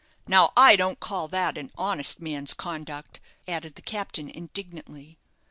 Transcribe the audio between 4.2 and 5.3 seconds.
indignantly.